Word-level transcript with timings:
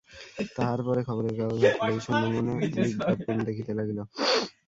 তাহার 0.55 0.79
পরে 0.87 1.01
খবরের 1.07 1.33
কাগজ 1.39 1.61
হাতে 1.63 1.81
লইয়া 1.81 2.03
শূন্যমনে 2.05 2.53
বিজ্ঞাপন 2.75 3.35
দেখিতে 3.47 3.71
লাগিল। 3.79 3.99